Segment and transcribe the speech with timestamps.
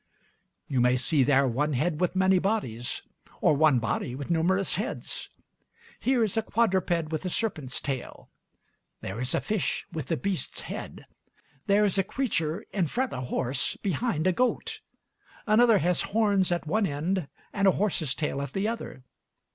[0.67, 3.03] You may see there one head with many bodies,
[3.39, 5.29] or one body with numerous heads.
[5.99, 8.27] Here is a quadruped with a serpent's tail;
[9.01, 11.05] there is a fish with a beast's head;
[11.67, 14.79] there a creature, in front a horse, behind a goat;
[15.45, 19.03] another has horns at one end, and a horse's tail at the other.